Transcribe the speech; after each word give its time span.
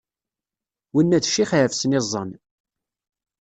Winna 0.93 1.17
d 1.19 1.25
ccix 1.29 1.51
iɛefsen 1.55 1.97
iẓẓan. 1.99 2.31